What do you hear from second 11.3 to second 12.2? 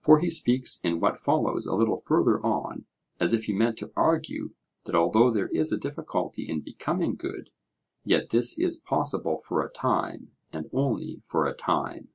a time.